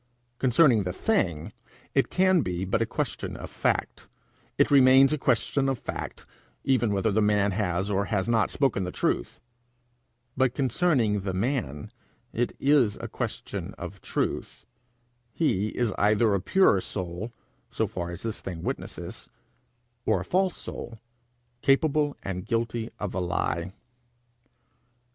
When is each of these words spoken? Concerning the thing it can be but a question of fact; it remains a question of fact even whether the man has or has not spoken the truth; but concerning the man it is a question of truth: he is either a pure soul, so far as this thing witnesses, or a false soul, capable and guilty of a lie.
Concerning 0.39 0.81
the 0.81 0.91
thing 0.93 1.53
it 1.93 2.09
can 2.09 2.41
be 2.41 2.65
but 2.65 2.81
a 2.81 2.87
question 2.87 3.37
of 3.37 3.51
fact; 3.51 4.07
it 4.57 4.71
remains 4.71 5.13
a 5.13 5.17
question 5.19 5.69
of 5.69 5.77
fact 5.77 6.25
even 6.63 6.91
whether 6.91 7.11
the 7.11 7.21
man 7.21 7.51
has 7.51 7.91
or 7.91 8.05
has 8.05 8.27
not 8.27 8.49
spoken 8.49 8.83
the 8.83 8.91
truth; 8.91 9.39
but 10.35 10.55
concerning 10.55 11.19
the 11.19 11.35
man 11.35 11.91
it 12.33 12.51
is 12.59 12.97
a 12.99 13.07
question 13.07 13.75
of 13.77 14.01
truth: 14.01 14.65
he 15.33 15.67
is 15.77 15.93
either 15.99 16.33
a 16.33 16.41
pure 16.41 16.81
soul, 16.81 17.31
so 17.69 17.85
far 17.85 18.09
as 18.09 18.23
this 18.23 18.41
thing 18.41 18.63
witnesses, 18.63 19.29
or 20.07 20.21
a 20.21 20.25
false 20.25 20.57
soul, 20.57 20.97
capable 21.61 22.17
and 22.23 22.47
guilty 22.47 22.89
of 22.97 23.13
a 23.13 23.19
lie. 23.19 23.71